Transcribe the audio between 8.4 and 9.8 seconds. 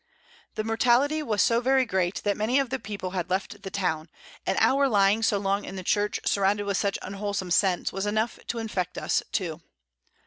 to infect us too.